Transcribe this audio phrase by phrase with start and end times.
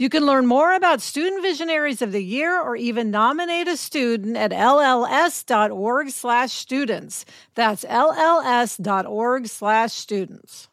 [0.00, 4.36] You can learn more about Student Visionaries of the Year or even nominate a student
[4.36, 7.24] at lls.org slash students.
[7.56, 10.68] That's lls.org slash students.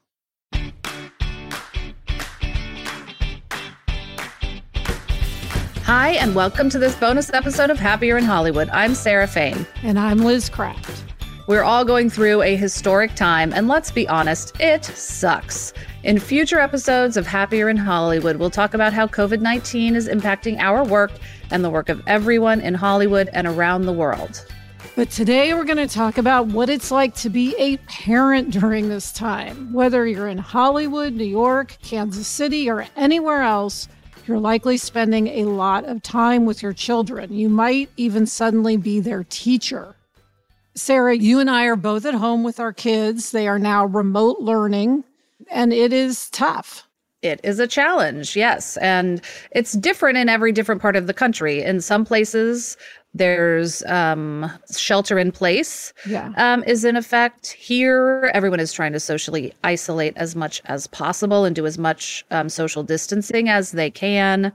[5.86, 8.70] Hi, and welcome to this bonus episode of Happier in Hollywood.
[8.70, 9.66] I'm Sarah Fain.
[9.82, 11.04] And I'm Liz Craft.
[11.48, 15.74] We're all going through a historic time, and let's be honest, it sucks.
[16.06, 20.60] In future episodes of Happier in Hollywood, we'll talk about how COVID 19 is impacting
[20.60, 21.12] our work
[21.50, 24.46] and the work of everyone in Hollywood and around the world.
[24.96, 28.88] But today we're going to talk about what it's like to be a parent during
[28.88, 29.74] this time.
[29.74, 33.88] Whether you're in Hollywood, New York, Kansas City, or anywhere else,
[34.28, 37.34] you're likely spending a lot of time with your children.
[37.34, 39.96] You might even suddenly be their teacher.
[40.76, 43.32] Sarah, you and I are both at home with our kids.
[43.32, 45.04] They are now remote learning,
[45.50, 46.88] and it is tough.
[47.22, 48.78] It is a challenge, yes.
[48.78, 49.20] And
[49.52, 51.64] it's different in every different part of the country.
[51.64, 52.78] In some places,
[53.16, 56.34] there's um, shelter in place yeah.
[56.36, 61.46] um, is in effect here everyone is trying to socially isolate as much as possible
[61.46, 64.52] and do as much um, social distancing as they can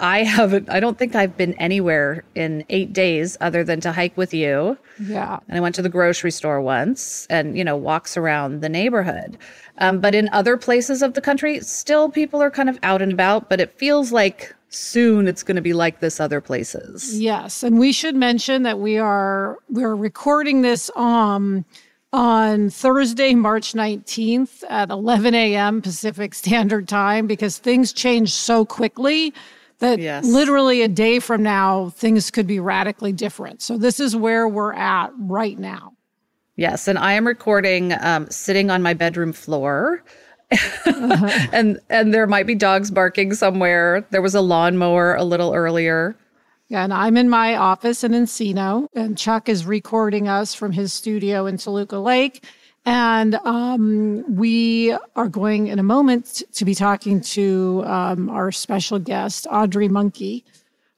[0.00, 4.16] I haven't, I don't think I've been anywhere in eight days other than to hike
[4.16, 4.76] with you.
[4.98, 5.38] Yeah.
[5.48, 9.38] And I went to the grocery store once and, you know, walks around the neighborhood.
[9.78, 13.12] Um, but in other places of the country, still people are kind of out and
[13.12, 17.20] about, but it feels like soon it's going to be like this other places.
[17.20, 17.62] Yes.
[17.62, 21.64] And we should mention that we are, we're recording this, um,
[22.12, 25.80] on Thursday, March 19th at 11 a.m.
[25.80, 29.32] Pacific Standard Time because things change so quickly
[29.80, 30.26] that yes.
[30.26, 33.60] literally a day from now, things could be radically different.
[33.60, 35.92] So, this is where we're at right now.
[36.56, 36.88] Yes.
[36.88, 40.04] And I am recording um, sitting on my bedroom floor.
[40.52, 41.46] uh-huh.
[41.52, 44.06] and and there might be dogs barking somewhere.
[44.10, 46.16] There was a lawnmower a little earlier.
[46.68, 50.92] Yeah, and I'm in my office in Encino, and Chuck is recording us from his
[50.92, 52.44] studio in Toluca Lake.
[52.86, 58.98] And um, we are going in a moment to be talking to um, our special
[58.98, 60.42] guest, Audrey Monke.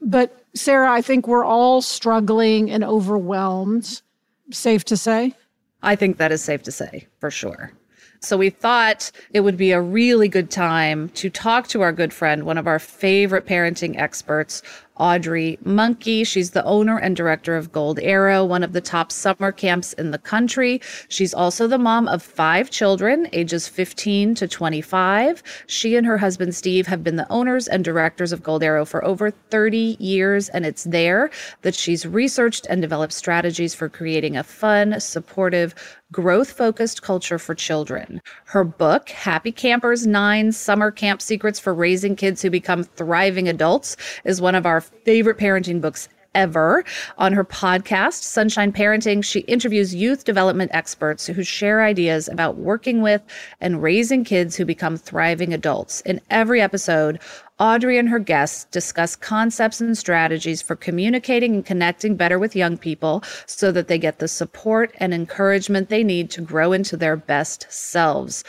[0.00, 4.02] But Sarah, I think we're all struggling and overwhelmed.
[4.50, 5.34] Safe to say?
[5.82, 7.72] I think that is safe to say, for sure.
[8.20, 12.12] So we thought it would be a really good time to talk to our good
[12.12, 14.62] friend, one of our favorite parenting experts,
[14.96, 16.26] Audrey Monke.
[16.26, 20.10] She's the owner and director of Gold Arrow, one of the top summer camps in
[20.10, 20.80] the country.
[21.08, 25.42] She's also the mom of five children, ages 15 to 25.
[25.66, 29.04] She and her husband, Steve, have been the owners and directors of Gold Arrow for
[29.04, 31.30] over 30 years, and it's there
[31.62, 35.74] that she's researched and developed strategies for creating a fun, supportive,
[36.12, 38.20] growth focused culture for children.
[38.44, 43.96] Her book, Happy Campers Nine Summer Camp Secrets for Raising Kids Who Become Thriving Adults,
[44.24, 46.84] is one of our favorite parenting books ever.
[47.18, 53.02] On her podcast, Sunshine Parenting, she interviews youth development experts who share ideas about working
[53.02, 53.22] with
[53.60, 56.00] and raising kids who become thriving adults.
[56.02, 57.20] In every episode,
[57.58, 62.76] Audrey and her guests discuss concepts and strategies for communicating and connecting better with young
[62.76, 67.16] people so that they get the support and encouragement they need to grow into their
[67.16, 68.42] best selves.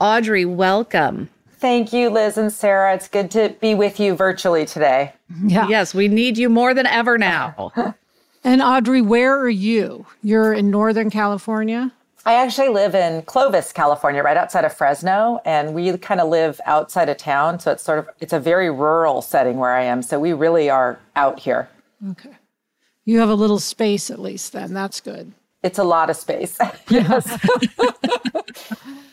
[0.00, 1.30] Audrey, welcome.
[1.58, 2.94] Thank you, Liz and Sarah.
[2.94, 5.14] It's good to be with you virtually today.
[5.42, 5.68] Yeah.
[5.68, 7.72] Yes, we need you more than ever now.
[8.44, 10.06] and Audrey, where are you?
[10.22, 11.92] You're in Northern California?
[12.26, 16.60] I actually live in Clovis, California, right outside of Fresno, and we kind of live
[16.66, 20.02] outside of town, so it's sort of it's a very rural setting where I am.
[20.02, 21.68] So we really are out here.
[22.10, 22.36] Okay.
[23.04, 24.74] You have a little space at least then.
[24.74, 25.32] That's good.
[25.62, 26.58] It's a lot of space.
[26.90, 27.46] yes.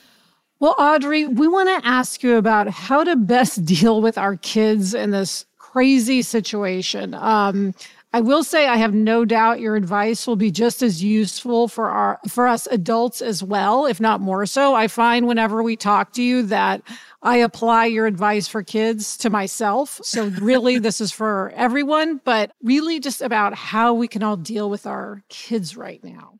[0.63, 4.93] Well, Audrey, we want to ask you about how to best deal with our kids
[4.93, 7.13] in this crazy situation.
[7.15, 7.75] Um,
[8.13, 11.89] I will say I have no doubt your advice will be just as useful for
[11.89, 14.73] our for us adults as well, if not more so.
[14.73, 16.81] I find whenever we talk to you that
[17.21, 19.99] I apply your advice for kids to myself.
[20.01, 24.69] So really this is for everyone, but really just about how we can all deal
[24.69, 26.39] with our kids right now.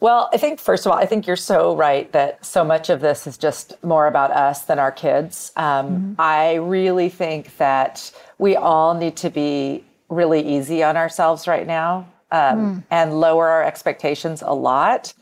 [0.00, 3.00] Well, I think, first of all, I think you're so right that so much of
[3.00, 5.52] this is just more about us than our kids.
[5.56, 6.12] Um, mm-hmm.
[6.20, 12.06] I really think that we all need to be really easy on ourselves right now
[12.30, 12.84] um, mm.
[12.90, 15.12] and lower our expectations a lot.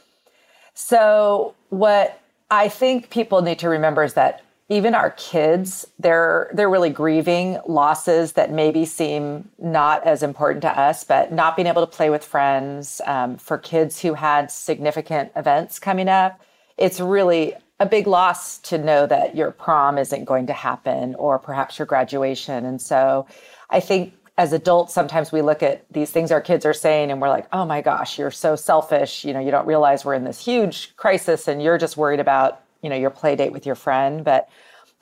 [0.75, 2.21] So, what
[2.51, 7.59] I think people need to remember is that even our kids they're they're really grieving
[7.67, 12.11] losses that maybe seem not as important to us but not being able to play
[12.11, 16.41] with friends um, for kids who had significant events coming up
[16.77, 21.39] it's really a big loss to know that your prom isn't going to happen or
[21.39, 22.65] perhaps your graduation.
[22.65, 23.27] And so
[23.71, 27.21] i think as adults sometimes we look at these things our kids are saying and
[27.21, 29.25] we're like oh my gosh you're so selfish.
[29.25, 32.63] You know you don't realize we're in this huge crisis and you're just worried about
[32.83, 34.49] you know your play date with your friend but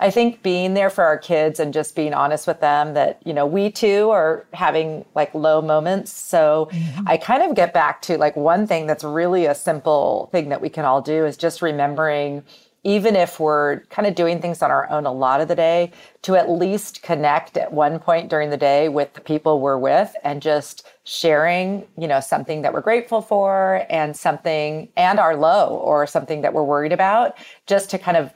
[0.00, 3.32] i think being there for our kids and just being honest with them that you
[3.32, 7.08] know we too are having like low moments so mm-hmm.
[7.08, 10.60] i kind of get back to like one thing that's really a simple thing that
[10.60, 12.42] we can all do is just remembering
[12.84, 15.90] even if we're kind of doing things on our own a lot of the day,
[16.22, 20.14] to at least connect at one point during the day with the people we're with
[20.22, 25.76] and just sharing, you know, something that we're grateful for and something and our low
[25.76, 27.36] or something that we're worried about,
[27.66, 28.32] just to kind of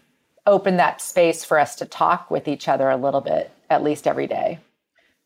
[0.47, 4.07] open that space for us to talk with each other a little bit, at least
[4.07, 4.59] every day.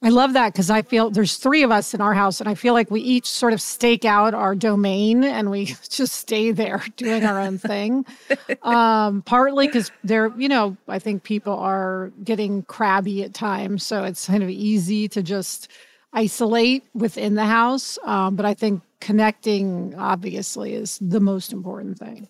[0.05, 2.57] I love that because I feel there's three of us in our house, and I
[2.57, 6.83] feel like we each sort of stake out our domain and we just stay there
[6.97, 8.05] doing our own thing.
[8.63, 13.85] um, partly because they're, you know, I think people are getting crabby at times.
[13.85, 15.69] So it's kind of easy to just
[16.13, 17.99] isolate within the house.
[18.05, 22.29] Um, but I think connecting, obviously, is the most important thing.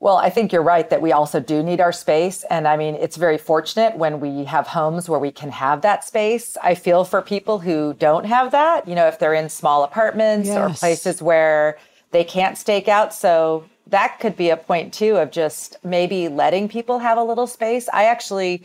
[0.00, 2.42] Well, I think you're right that we also do need our space.
[2.48, 6.04] And I mean, it's very fortunate when we have homes where we can have that
[6.04, 6.56] space.
[6.62, 10.48] I feel for people who don't have that, you know, if they're in small apartments
[10.48, 10.56] yes.
[10.56, 11.76] or places where
[12.12, 13.12] they can't stake out.
[13.12, 17.46] So that could be a point too of just maybe letting people have a little
[17.46, 17.86] space.
[17.92, 18.62] I actually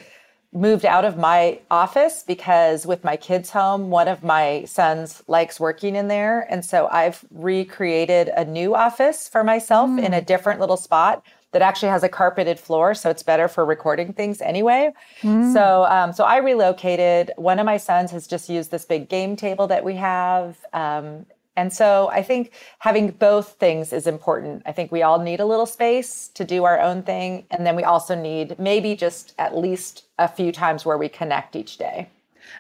[0.56, 5.60] moved out of my office because with my kids home, one of my sons likes
[5.60, 6.48] working in there.
[6.50, 10.04] And so I've recreated a new office for myself mm.
[10.04, 13.66] in a different little spot that actually has a carpeted floor, so it's better for
[13.66, 14.92] recording things anyway.
[15.22, 15.54] Mm.
[15.54, 17.32] So, um, so I relocated.
[17.38, 21.26] One of my sons has just used this big game table that we have, um,
[21.56, 24.64] and so I think having both things is important.
[24.66, 27.46] I think we all need a little space to do our own thing.
[27.52, 31.56] And then we also need maybe just at least a few times where we connect
[31.56, 32.10] each day.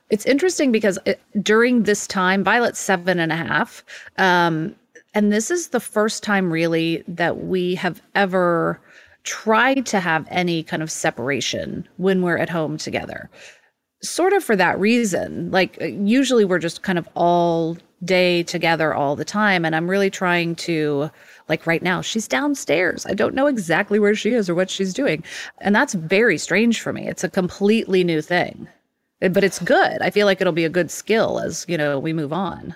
[0.09, 3.83] It's interesting because it, during this time, Violet's seven and a half.
[4.17, 4.75] Um,
[5.13, 8.79] and this is the first time really that we have ever
[9.23, 13.29] tried to have any kind of separation when we're at home together
[14.09, 15.51] sort of for that reason.
[15.51, 19.65] Like, usually we're just kind of all day together all the time.
[19.65, 21.09] And I'm really trying to,
[21.47, 23.05] like right now, she's downstairs.
[23.05, 25.23] I don't know exactly where she is or what she's doing.
[25.59, 27.07] And that's very strange for me.
[27.07, 28.67] It's a completely new thing,
[29.19, 30.01] but it's good.
[30.01, 32.75] I feel like it'll be a good skill as, you know, we move on.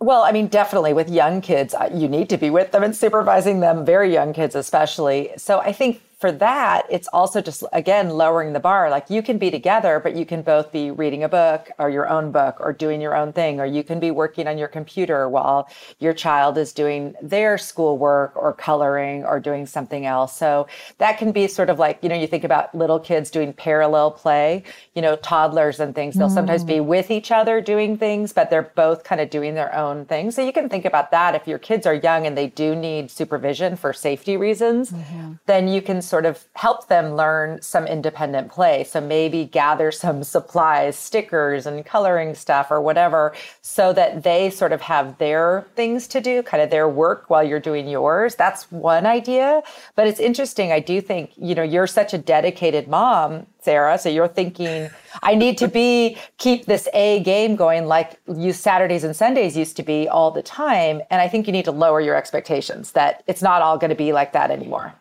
[0.00, 2.94] Well, I mean, definitely with young kids, uh, you need to be with them and
[2.94, 5.30] supervising them, very young kids especially.
[5.36, 8.88] So I think for that, it's also just, again, lowering the bar.
[8.88, 12.08] Like you can be together, but you can both be reading a book or your
[12.08, 15.28] own book or doing your own thing, or you can be working on your computer
[15.28, 20.34] while your child is doing their schoolwork or coloring or doing something else.
[20.34, 20.66] So
[20.96, 24.10] that can be sort of like, you know, you think about little kids doing parallel
[24.10, 24.62] play,
[24.94, 26.14] you know, toddlers and things.
[26.14, 26.40] They'll mm.
[26.40, 26.86] sometimes be mm.
[26.86, 30.30] with each other doing things, but they're both kind of doing their own thing.
[30.30, 31.34] So you can think about that.
[31.34, 35.32] If your kids are young and they do need supervision for safety reasons, mm-hmm.
[35.44, 38.84] then you can sort of help them learn some independent play.
[38.84, 44.72] So maybe gather some supplies, stickers and coloring stuff or whatever, so that they sort
[44.72, 48.36] of have their things to do, kind of their work while you're doing yours.
[48.36, 49.62] That's one idea.
[49.96, 50.70] But it's interesting.
[50.70, 53.98] I do think, you know, you're such a dedicated mom, Sarah.
[53.98, 54.90] So you're thinking,
[55.22, 59.76] I need to be, keep this A game going like you Saturdays and Sundays used
[59.76, 61.02] to be all the time.
[61.10, 63.96] And I think you need to lower your expectations that it's not all going to
[63.96, 64.94] be like that anymore.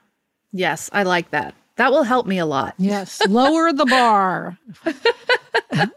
[0.54, 1.56] Yes, I like that.
[1.76, 2.76] That will help me a lot.
[2.78, 4.58] Yes, lower the bar.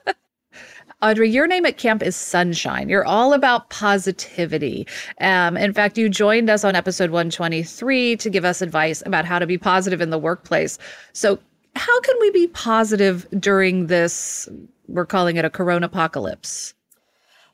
[1.02, 2.88] Audrey, your name at camp is Sunshine.
[2.88, 4.86] You're all about positivity.
[5.20, 9.38] Um, in fact, you joined us on episode 123 to give us advice about how
[9.38, 10.78] to be positive in the workplace.
[11.12, 11.38] So,
[11.76, 14.48] how can we be positive during this
[14.88, 16.74] we're calling it a corona apocalypse.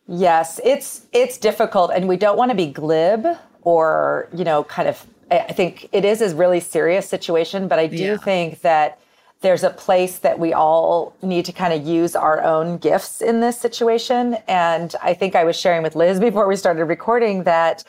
[0.08, 3.26] Yes, it's it's difficult and we don't want to be glib
[3.62, 5.06] or, you know, kind of
[5.40, 8.16] I think it is a really serious situation, but I do yeah.
[8.16, 8.98] think that
[9.40, 13.40] there's a place that we all need to kind of use our own gifts in
[13.40, 14.36] this situation.
[14.46, 17.84] And I think I was sharing with Liz before we started recording that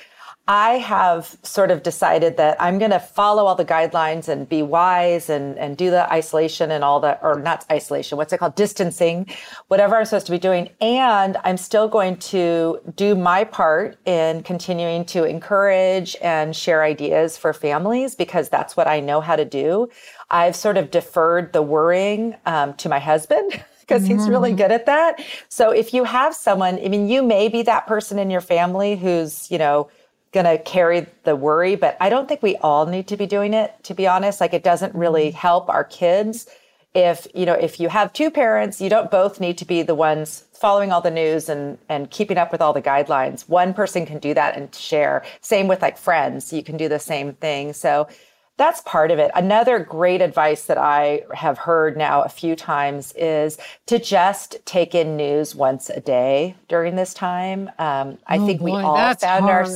[0.48, 4.62] I have sort of decided that I'm going to follow all the guidelines and be
[4.62, 8.56] wise and, and do the isolation and all the, or not isolation, what's it called?
[8.56, 9.28] Distancing,
[9.70, 10.70] whatever I'm supposed to be doing.
[10.82, 17.38] And I'm still going to do my part in continuing to encourage and share ideas
[17.38, 19.88] for families because that's what I know how to do.
[20.30, 23.64] I've sort of deferred the worrying um, to my husband.
[23.84, 24.60] because he's really mm-hmm.
[24.60, 25.22] good at that.
[25.50, 28.96] So if you have someone, I mean, you may be that person in your family
[28.96, 29.90] who's, you know,
[30.34, 33.54] going to carry the worry, but I don't think we all need to be doing
[33.54, 34.42] it, to be honest.
[34.42, 35.38] Like it doesn't really mm-hmm.
[35.38, 36.48] help our kids.
[36.96, 39.96] If, you know, if you have two parents, you don't both need to be the
[39.96, 43.50] ones following all the news and, and keeping up with all the guidelines.
[43.50, 45.24] One person can do that and share.
[45.42, 46.54] Same with like friends.
[46.54, 47.74] You can do the same thing.
[47.74, 48.08] So
[48.58, 49.32] that's part of it.
[49.34, 54.94] Another great advice that I have heard now a few times is to just take
[54.94, 57.70] in news once a day during this time.
[57.80, 59.68] Um, I oh think boy, we all found our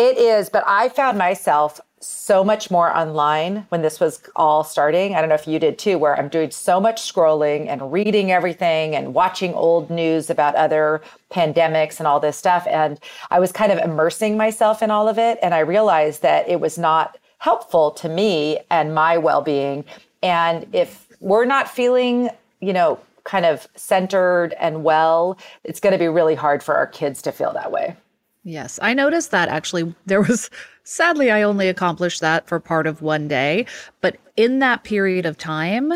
[0.00, 5.14] it is, but I found myself so much more online when this was all starting.
[5.14, 8.32] I don't know if you did too, where I'm doing so much scrolling and reading
[8.32, 12.66] everything and watching old news about other pandemics and all this stuff.
[12.66, 12.98] And
[13.30, 15.38] I was kind of immersing myself in all of it.
[15.42, 19.84] And I realized that it was not helpful to me and my well being.
[20.22, 22.30] And if we're not feeling,
[22.60, 26.86] you know, kind of centered and well, it's going to be really hard for our
[26.86, 27.96] kids to feel that way.
[28.42, 29.94] Yes, I noticed that actually.
[30.06, 30.50] There was,
[30.82, 33.66] sadly, I only accomplished that for part of one day.
[34.00, 35.92] But in that period of time,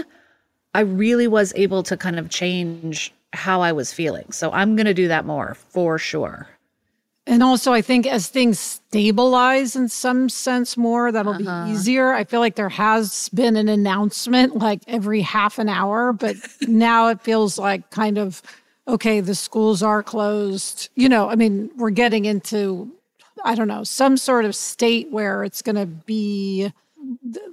[0.74, 4.30] I really was able to kind of change how I was feeling.
[4.32, 6.48] So I'm going to do that more for sure.
[7.26, 11.64] And also, I think as things stabilize in some sense more, that'll uh-huh.
[11.64, 12.12] be easier.
[12.12, 16.36] I feel like there has been an announcement like every half an hour, but
[16.68, 18.42] now it feels like kind of
[18.86, 20.88] okay, the schools are closed.
[20.94, 22.92] You know, I mean, we're getting into,
[23.44, 26.72] I don't know, some sort of state where it's going to be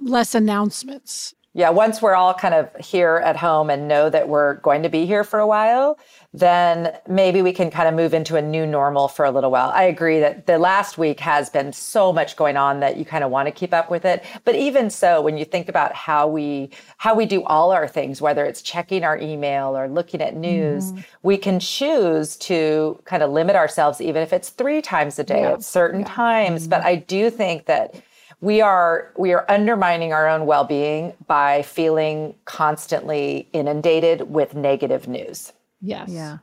[0.00, 1.34] less announcements.
[1.54, 4.88] Yeah, once we're all kind of here at home and know that we're going to
[4.88, 5.98] be here for a while,
[6.32, 9.68] then maybe we can kind of move into a new normal for a little while.
[9.68, 13.22] I agree that the last week has been so much going on that you kind
[13.22, 14.24] of want to keep up with it.
[14.46, 18.22] But even so, when you think about how we how we do all our things,
[18.22, 21.04] whether it's checking our email or looking at news, mm.
[21.22, 25.42] we can choose to kind of limit ourselves even if it's 3 times a day
[25.42, 25.52] yeah.
[25.52, 26.06] at certain yeah.
[26.06, 26.70] times, mm.
[26.70, 27.94] but I do think that
[28.42, 35.52] we are we are undermining our own well-being by feeling constantly inundated with negative news.
[35.80, 36.10] Yes.
[36.10, 36.38] Yeah.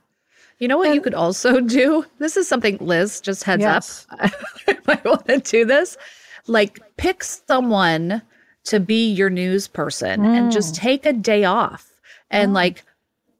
[0.58, 2.04] You know what and, you could also do?
[2.18, 4.06] This is something Liz just heads yes.
[4.10, 4.32] up.
[4.68, 5.98] I might want to do this.
[6.46, 8.22] Like pick someone
[8.64, 10.36] to be your news person mm.
[10.36, 12.00] and just take a day off.
[12.30, 12.54] And mm.
[12.54, 12.82] like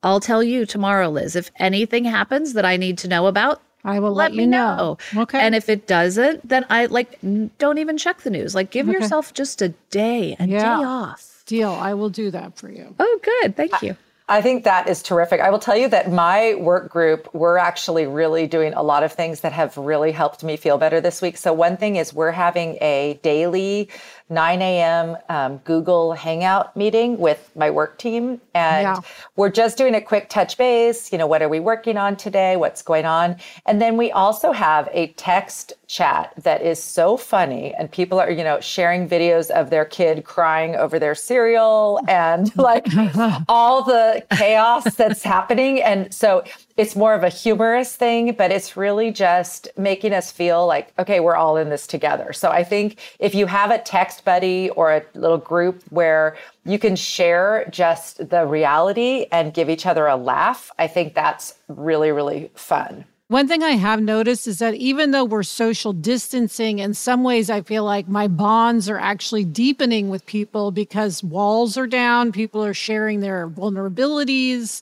[0.03, 4.01] I'll tell you tomorrow, Liz, if anything happens that I need to know about, I
[4.01, 4.99] will let, let me know.
[5.15, 5.23] know.
[5.23, 5.41] Okay.
[5.41, 7.19] And if it doesn't, then I like
[7.59, 8.55] don't even check the news.
[8.55, 8.99] Like give okay.
[8.99, 10.79] yourself just a day, a yeah.
[10.79, 11.43] day off.
[11.47, 11.71] Deal.
[11.71, 12.95] I will do that for you.
[12.99, 13.57] Oh, good.
[13.57, 13.97] Thank you.
[14.31, 15.41] I think that is terrific.
[15.41, 19.13] I will tell you that my work group, we're actually really doing a lot of
[19.13, 21.37] things that have really helped me feel better this week.
[21.37, 23.89] So, one thing is we're having a daily
[24.31, 25.17] 9 a.m.
[25.29, 28.41] Um, Google Hangout meeting with my work team.
[28.55, 29.01] And yeah.
[29.37, 31.13] we're just doing a quick touch base.
[31.13, 32.57] You know, what are we working on today?
[32.57, 33.37] What's going on?
[33.67, 37.75] And then we also have a text chat that is so funny.
[37.75, 42.57] And people are, you know, sharing videos of their kid crying over their cereal and
[42.57, 42.87] like
[43.49, 45.83] all the chaos that's happening.
[45.83, 46.45] And so
[46.81, 51.21] it's more of a humorous thing, but it's really just making us feel like, okay,
[51.21, 52.33] we're all in this together.
[52.33, 56.79] So I think if you have a text buddy or a little group where you
[56.79, 62.13] can share just the reality and give each other a laugh, I think that's really,
[62.13, 63.05] really fun.
[63.29, 67.51] One thing I have noticed is that even though we're social distancing, in some ways
[67.51, 72.65] I feel like my bonds are actually deepening with people because walls are down, people
[72.65, 74.81] are sharing their vulnerabilities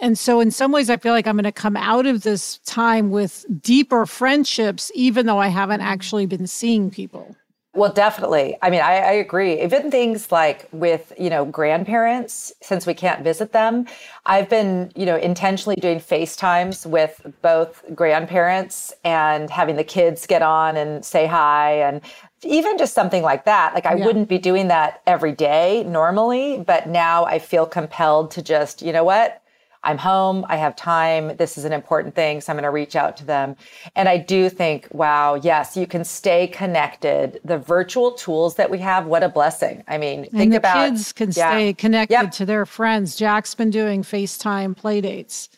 [0.00, 2.58] and so, in some ways, I feel like I'm going to come out of this
[2.58, 7.36] time with deeper friendships, even though I haven't actually been seeing people.
[7.76, 8.56] Well, definitely.
[8.62, 9.62] I mean, I, I, agree.
[9.62, 13.84] Even things like with, you know, grandparents, since we can't visit them,
[14.24, 20.40] I've been, you know, intentionally doing FaceTimes with both grandparents and having the kids get
[20.40, 21.72] on and say hi.
[21.72, 22.00] And
[22.42, 23.74] even just something like that.
[23.74, 24.06] Like, I yeah.
[24.06, 28.92] wouldn't be doing that every day normally, but now I feel compelled to just, you
[28.92, 29.42] know what?
[29.86, 32.96] I'm home, I have time, this is an important thing, so I'm going to reach
[32.96, 33.54] out to them.
[33.94, 37.38] And I do think, wow, yes, you can stay connected.
[37.44, 39.84] The virtual tools that we have, what a blessing.
[39.86, 41.50] I mean, and think the about kids can yeah.
[41.50, 42.32] stay connected yep.
[42.32, 43.14] to their friends.
[43.14, 45.48] Jack's been doing FaceTime play dates.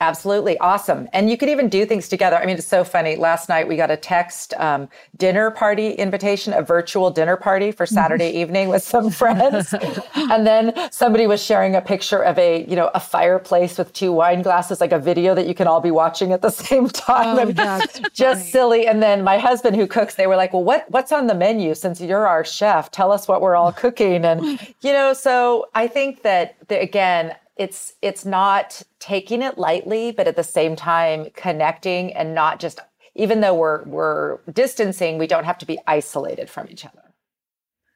[0.00, 0.56] Absolutely.
[0.58, 1.08] Awesome.
[1.12, 2.36] And you could even do things together.
[2.36, 3.16] I mean, it's so funny.
[3.16, 7.84] Last night we got a text um, dinner party invitation, a virtual dinner party for
[7.84, 8.38] Saturday mm-hmm.
[8.38, 9.74] evening with some friends.
[10.14, 14.12] and then somebody was sharing a picture of a, you know, a fireplace with two
[14.12, 17.36] wine glasses, like a video that you can all be watching at the same time.
[17.36, 18.50] Oh, that's just funny.
[18.52, 18.86] silly.
[18.86, 21.74] And then my husband who cooks, they were like, well, what, what's on the menu
[21.74, 22.92] since you're our chef?
[22.92, 24.24] Tell us what we're all cooking.
[24.24, 30.12] And, you know, so I think that, the, again, it's it's not taking it lightly
[30.12, 32.80] but at the same time connecting and not just
[33.14, 37.02] even though we're we're distancing we don't have to be isolated from each other.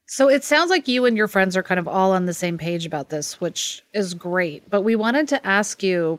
[0.07, 2.59] So it sounds like you and your friends are kind of all on the same
[2.59, 4.69] page about this which is great.
[4.69, 6.19] But we wanted to ask you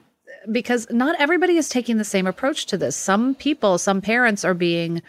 [0.52, 2.96] because not everybody is taking the same approach to this.
[2.96, 5.02] Some people some parents are being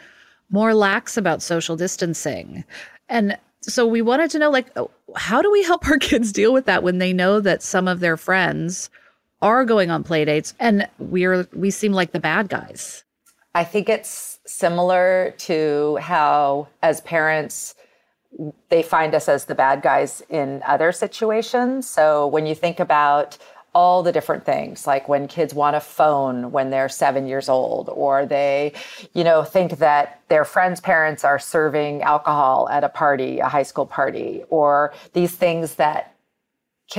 [0.51, 2.65] more lax about social distancing.
[3.09, 3.39] And
[3.73, 6.67] so we wanted to know like oh, how do we help our kids deal with
[6.67, 8.91] that when they know that some of their friends
[9.43, 13.05] are going on play dates and we're we seem like the bad guys?
[13.55, 17.75] I think it's similar to how as parents
[18.69, 21.89] they find us as the bad guys in other situations.
[21.89, 23.39] So when you think about
[23.75, 27.89] all the different things like when kids want a phone when they're seven years old
[27.91, 28.73] or they
[29.15, 33.63] you know think that their friends parents are serving alcohol at a party a high
[33.63, 36.15] school party or these things that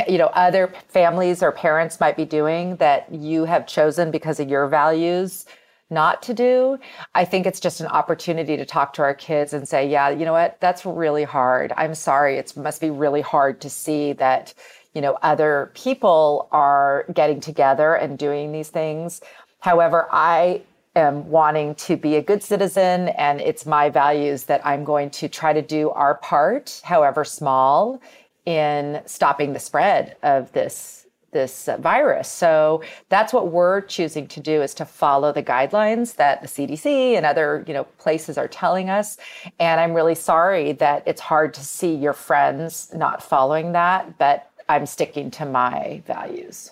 [0.08, 4.50] you know other families or parents might be doing that you have chosen because of
[4.50, 5.46] your values
[5.92, 6.80] not to do.
[7.14, 10.26] I think it's just an opportunity to talk to our kids and say yeah you
[10.26, 10.60] know what?
[10.60, 11.72] That's really hard.
[11.78, 12.38] I'm sorry.
[12.38, 14.54] It must be really hard to see that
[14.96, 19.22] you know, other people are getting together and doing these things.
[19.60, 20.62] However, I
[20.96, 25.28] am wanting to be a good citizen and it's my values that I'm going to
[25.28, 28.02] try to do our part, however small,
[28.46, 32.30] in stopping the spread of this this virus.
[32.30, 36.86] So that's what we're choosing to do is to follow the guidelines that the CDC
[37.18, 39.18] and other, you know, places are telling us.
[39.60, 44.50] And I'm really sorry that it's hard to see your friends not following that, but
[44.68, 46.72] I'm sticking to my values.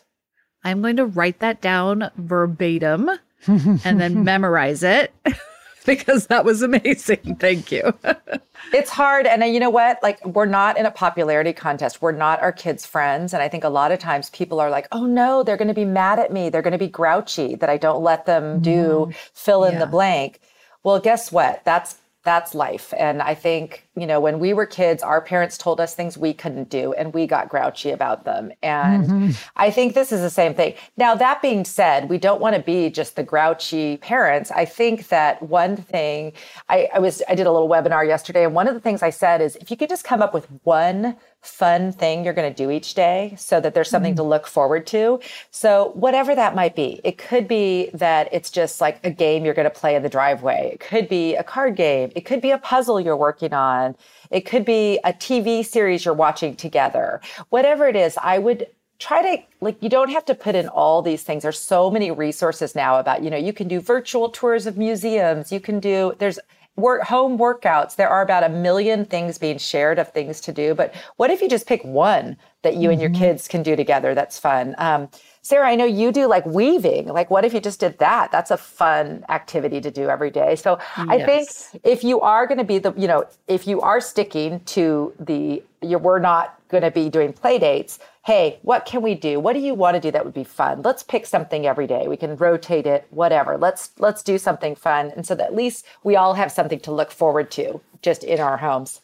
[0.64, 3.10] I'm going to write that down verbatim
[3.48, 5.14] and then memorize it
[5.86, 7.36] because that was amazing.
[7.40, 7.94] Thank you.
[8.74, 9.28] it's hard.
[9.28, 10.02] And you know what?
[10.02, 12.02] Like, we're not in a popularity contest.
[12.02, 13.34] We're not our kids' friends.
[13.34, 15.74] And I think a lot of times people are like, oh no, they're going to
[15.74, 16.50] be mad at me.
[16.50, 19.80] They're going to be grouchy that I don't let them do mm, fill in yeah.
[19.80, 20.40] the blank.
[20.84, 21.64] Well, guess what?
[21.66, 22.94] That's that's life.
[22.98, 26.34] And I think, you know, when we were kids, our parents told us things we
[26.34, 28.54] couldn't do and we got grouchy about them.
[28.64, 29.32] And mm-hmm.
[29.58, 30.76] I think this is the same thing.
[30.96, 34.52] Now, that being said, we don't want to be just the grouchy parents.
[34.52, 36.32] I think that one thing
[36.70, 39.10] I, I was, I did a little webinar yesterday, and one of the things I
[39.10, 42.64] said is if you could just come up with one fun thing you're going to
[42.64, 44.24] do each day so that there's something mm-hmm.
[44.24, 45.20] to look forward to.
[45.52, 49.54] So, whatever that might be, it could be that it's just like a game you're
[49.54, 50.72] going to play in the driveway.
[50.74, 52.12] It could be a card game.
[52.16, 53.96] It could be a puzzle you're working on.
[54.32, 57.22] It could be a TV series you're watching together.
[57.50, 58.68] Whatever it is, I would
[59.00, 62.10] try to like you don't have to put in all these things there's so many
[62.10, 66.14] resources now about you know you can do virtual tours of museums you can do
[66.20, 66.40] there's
[66.76, 70.74] work home workouts there are about a million things being shared of things to do
[70.74, 72.92] but what if you just pick one that you mm-hmm.
[72.92, 73.20] and your mm-hmm.
[73.20, 75.08] kids can do together that's fun um,
[75.44, 78.50] sarah i know you do like weaving like what if you just did that that's
[78.50, 81.08] a fun activity to do every day so yes.
[81.10, 81.50] i think
[81.84, 85.62] if you are going to be the you know if you are sticking to the
[85.82, 89.40] you, we're not going to be doing play dates hey, what can we do?
[89.40, 90.82] What do you want to do that would be fun?
[90.82, 92.08] Let's pick something every day.
[92.08, 93.58] We can rotate it, whatever.
[93.58, 95.12] Let's let's do something fun.
[95.16, 98.40] And so that at least we all have something to look forward to just in
[98.40, 99.02] our homes.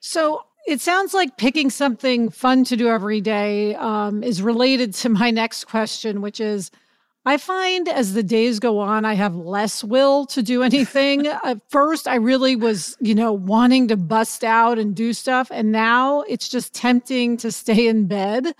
[0.00, 5.08] So it sounds like picking something fun to do every day um, is related to
[5.08, 6.70] my next question, which is
[7.26, 11.26] I find as the days go on, I have less will to do anything.
[11.44, 15.48] At first, I really was, you know, wanting to bust out and do stuff.
[15.50, 18.54] And now it's just tempting to stay in bed.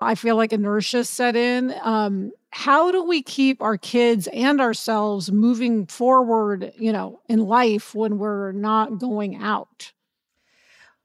[0.00, 1.74] I feel like inertia set in.
[1.82, 7.94] Um, how do we keep our kids and ourselves moving forward, you know, in life
[7.94, 9.92] when we're not going out?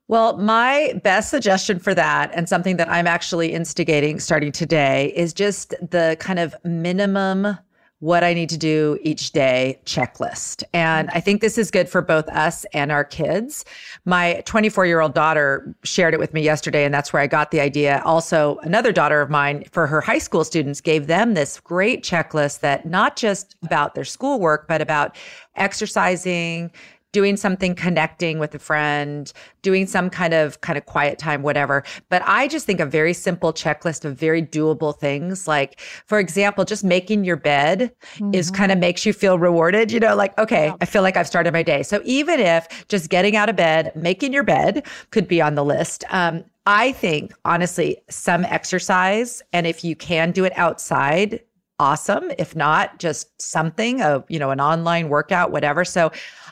[0.10, 5.34] Well, my best suggestion for that, and something that I'm actually instigating starting today, is
[5.34, 7.58] just the kind of minimum
[8.00, 10.64] what I need to do each day checklist.
[10.72, 13.66] And I think this is good for both us and our kids.
[14.06, 17.52] My 24 year old daughter shared it with me yesterday, and that's where I got
[17.52, 18.02] the idea.
[18.06, 22.60] Also, another daughter of mine, for her high school students, gave them this great checklist
[22.60, 25.18] that not just about their schoolwork, but about
[25.56, 26.72] exercising,
[27.18, 31.84] doing something connecting with a friend, doing some kind of kind of quiet time whatever.
[32.10, 36.64] But I just think a very simple checklist of very doable things like for example,
[36.64, 38.36] just making your bed mm-hmm.
[38.36, 40.72] is kind of makes you feel rewarded, you know, like okay.
[40.80, 41.82] I feel like I've started my day.
[41.82, 45.66] So even if just getting out of bed, making your bed could be on the
[45.66, 46.04] list.
[46.12, 51.40] Um, I think honestly, some exercise and if you can do it outside,
[51.80, 52.32] awesome.
[52.38, 55.86] If not, just something, a you know, an online workout, whatever.
[55.86, 56.12] So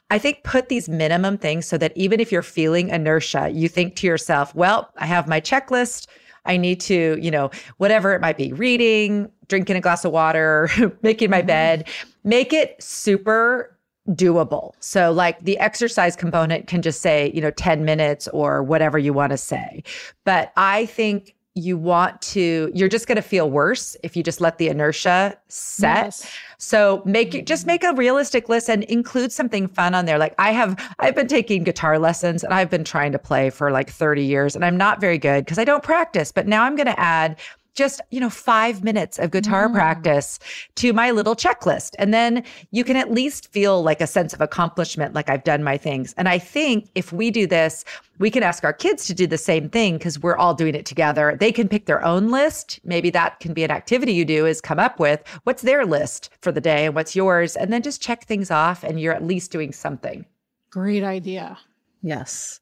[0.10, 3.96] I think put these minimum things so that even if you're feeling inertia, you think
[3.98, 6.08] to yourself, well, I have my checklist.
[6.46, 10.70] I need to, you know, whatever it might be, reading, drinking a glass of water,
[11.02, 11.48] making my mm-hmm.
[11.48, 11.88] bed,
[12.24, 13.76] make it super
[14.12, 14.74] doable.
[14.80, 19.14] So like the exercise component can just say, you know, 10 minutes or whatever you
[19.14, 19.84] want to say.
[20.24, 24.42] But I think you want to you're just going to feel worse if you just
[24.42, 26.38] let the inertia set yes.
[26.58, 30.52] so make just make a realistic list and include something fun on there like i
[30.52, 34.22] have i've been taking guitar lessons and i've been trying to play for like 30
[34.22, 37.00] years and i'm not very good because i don't practice but now i'm going to
[37.00, 37.38] add
[37.76, 39.74] just, you know, five minutes of guitar mm.
[39.74, 40.40] practice
[40.76, 41.94] to my little checklist.
[42.00, 45.64] And then you can at least feel like a sense of accomplishment, like I've done
[45.64, 46.14] my things.
[46.18, 47.86] And I think if we do this,
[48.18, 50.86] we can ask our kids to do the same thing because we're all doing it
[50.86, 51.36] together.
[51.38, 52.80] They can pick their own list.
[52.86, 56.30] Maybe that can be an activity you do is come up with what's their list
[56.42, 57.56] for the day and what's yours.
[57.58, 60.26] And then just check things off and you're at least doing something.
[60.70, 61.58] Great idea.
[62.02, 62.62] Yes.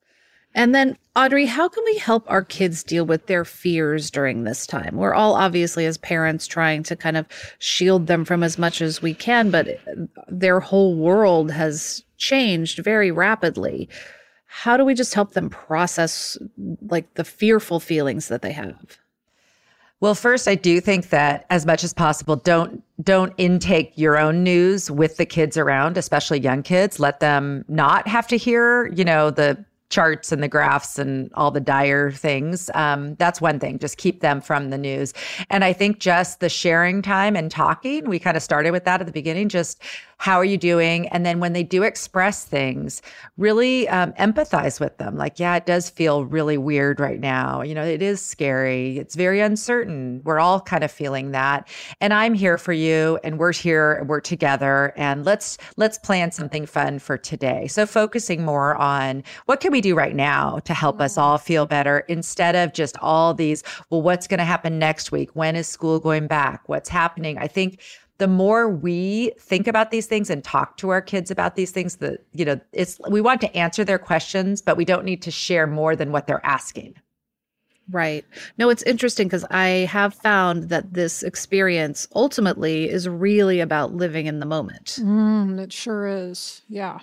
[0.56, 4.68] And then, Audrey, how can we help our kids deal with their fears during this
[4.68, 4.98] time?
[4.98, 7.28] We're all obviously, as parents, trying to kind of
[7.60, 12.80] shield them from as much as we can, but uh, their whole world has changed
[12.80, 13.90] very rapidly.
[14.46, 16.38] How do we just help them process
[16.88, 19.00] like the fearful feelings that they have?
[20.00, 24.44] Well, first, I do think that as much as possible, don't don't intake your own
[24.44, 27.00] news with the kids around, especially young kids.
[27.00, 31.52] Let them not have to hear, you know, the charts and the graphs and all
[31.52, 32.70] the dire things.
[32.74, 33.78] Um, that's one thing.
[33.78, 35.14] Just keep them from the news.
[35.50, 39.02] And I think just the sharing time and talking, we kind of started with that
[39.02, 39.50] at the beginning.
[39.50, 39.82] Just
[40.24, 41.06] how are you doing?
[41.10, 43.02] And then when they do express things,
[43.36, 45.18] really um, empathize with them.
[45.18, 47.62] Like, yeah, it does feel really weird right now.
[47.62, 48.98] You know, it is scary.
[48.98, 50.22] It's very uncertain.
[50.24, 51.68] We're all kind of feeling that.
[52.00, 56.32] And I'm here for you and we're here and we're together and let's let's plan
[56.32, 57.68] something fun for today.
[57.68, 61.66] So focusing more on what can we do right now to help us all feel
[61.66, 65.32] better instead of just all these, well, what's going to happen next week?
[65.36, 66.70] When is school going back?
[66.70, 67.38] What's happening?
[67.38, 67.82] I think
[68.24, 71.98] the more we think about these things and talk to our kids about these things
[71.98, 75.30] that you know it's we want to answer their questions but we don't need to
[75.30, 76.96] share more than what they're asking.
[77.92, 78.24] Right.
[78.58, 84.26] No it's interesting because i have found that this experience ultimately is really about living
[84.26, 85.00] in the moment.
[85.02, 86.62] Mm, it sure is.
[86.70, 87.00] Yeah.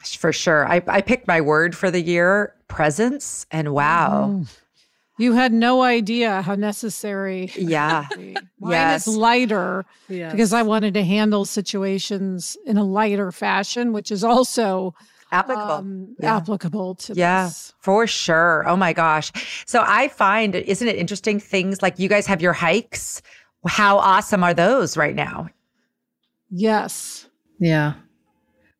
[0.00, 0.68] For sure.
[0.68, 4.28] I, I picked my word for the year presence and wow.
[4.34, 4.59] Mm.
[5.20, 7.52] You had no idea how necessary.
[7.54, 8.06] Yeah.
[8.16, 9.06] Mine yes.
[9.06, 10.32] is lighter yes.
[10.32, 14.94] because I wanted to handle situations in a lighter fashion, which is also
[15.32, 16.36] applicable um, yeah.
[16.36, 17.72] applicable to yeah this.
[17.78, 19.30] for sure oh my gosh
[19.64, 23.22] so i find isn't it interesting things like you guys have your hikes
[23.64, 25.48] how awesome are those right now
[26.50, 27.28] yes
[27.60, 27.94] yeah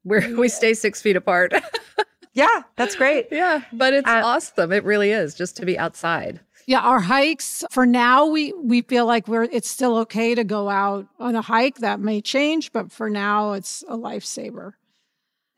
[0.03, 1.53] we we stay six feet apart
[2.33, 3.29] Yeah, that's great.
[3.33, 4.73] yeah, but it's uh, awesome.
[4.73, 6.41] It really is just to be outside.
[6.67, 10.69] Yeah, our hikes for now we we feel like we're it's still okay to go
[10.69, 11.79] out on a hike.
[11.79, 14.75] That may change, but for now it's a lifesaver.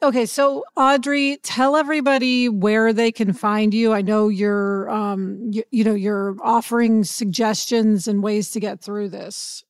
[0.03, 3.93] Okay, so Audrey, tell everybody where they can find you.
[3.93, 9.11] I know you're um you, you know you're offering suggestions and ways to get through
[9.11, 9.65] this.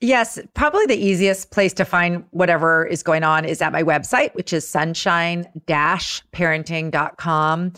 [0.00, 4.34] Yes, probably the easiest place to find whatever is going on is at my website,
[4.34, 5.46] which is sunshine
[6.32, 7.72] parenting.com.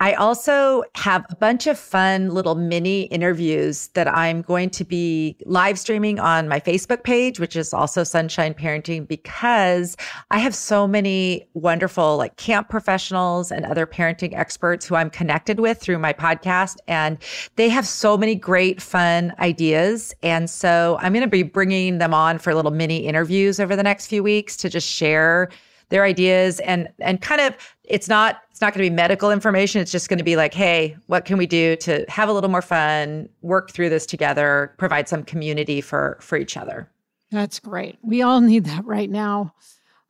[0.00, 5.36] I also have a bunch of fun little mini interviews that I'm going to be
[5.44, 9.96] live streaming on my Facebook page, which is also Sunshine Parenting, because
[10.30, 15.58] I have so many wonderful like camp professionals and other parenting experts who I'm connected
[15.58, 16.76] with through my podcast.
[16.86, 17.18] And
[17.56, 20.14] they have so many great fun ideas.
[20.22, 23.82] And so I'm going to be bringing them on for little mini interviews over the
[23.82, 25.48] next few weeks to just share
[25.90, 29.80] their ideas and and kind of it's not it's not going to be medical information
[29.80, 32.50] it's just going to be like hey what can we do to have a little
[32.50, 36.90] more fun work through this together provide some community for for each other
[37.30, 37.98] That's great.
[38.02, 39.54] We all need that right now.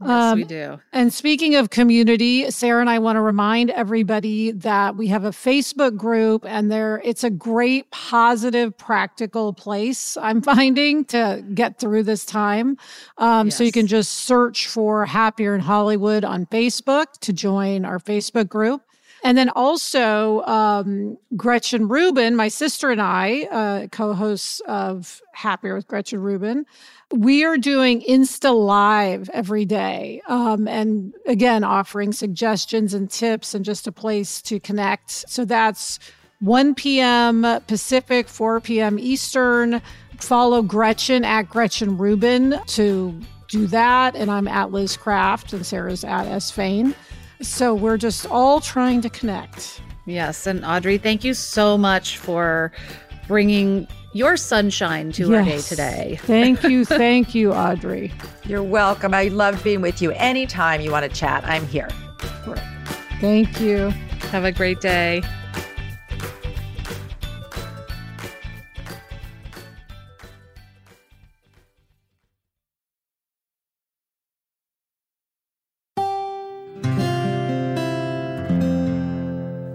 [0.00, 0.80] Yes, um, we do.
[0.92, 5.30] And speaking of community, Sarah and I want to remind everybody that we have a
[5.30, 12.04] Facebook group and there it's a great positive practical place I'm finding to get through
[12.04, 12.76] this time.
[13.16, 13.56] Um, yes.
[13.56, 18.48] so you can just search for Happier in Hollywood on Facebook to join our Facebook
[18.48, 18.82] group.
[19.24, 25.74] And then also, um, Gretchen Rubin, my sister and I, uh, co hosts of Happier
[25.74, 26.66] with Gretchen Rubin,
[27.10, 30.20] we are doing Insta Live every day.
[30.28, 35.10] Um, and again, offering suggestions and tips and just a place to connect.
[35.10, 35.98] So that's
[36.40, 37.44] 1 p.m.
[37.66, 38.98] Pacific, 4 p.m.
[38.98, 39.82] Eastern.
[40.18, 44.14] Follow Gretchen at Gretchen Rubin to do that.
[44.14, 46.50] And I'm at Liz Craft and Sarah's at S.
[46.50, 46.94] Fain.
[47.40, 49.80] So we're just all trying to connect.
[50.06, 50.46] Yes.
[50.46, 52.72] And Audrey, thank you so much for
[53.26, 55.32] bringing your sunshine to yes.
[55.32, 56.18] our day today.
[56.22, 56.84] Thank you.
[56.84, 58.10] Thank you, Audrey.
[58.46, 59.12] You're welcome.
[59.12, 60.12] I loved being with you.
[60.12, 61.90] Anytime you want to chat, I'm here.
[63.20, 63.90] Thank you.
[64.30, 65.22] Have a great day.